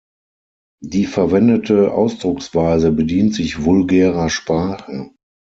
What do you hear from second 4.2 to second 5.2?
Sprache.